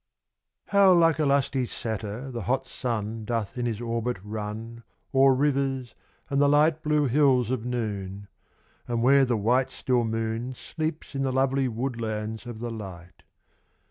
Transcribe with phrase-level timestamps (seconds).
[0.69, 4.81] HOW like a lusty satyr, the hot sun Doth in his orbit run
[5.13, 5.93] O'er rivers
[6.27, 8.27] and the light blue hills of noon,
[8.87, 13.21] And where the white still moon Sleeps in the lovely woodlands of the light.